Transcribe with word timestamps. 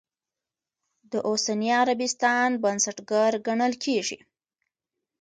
د 1.11 1.13
اوسني 1.29 1.69
عربستان 1.81 2.49
بنسټګر 2.63 3.31
ګڼلی 3.47 3.77
کېږي. 3.85 4.17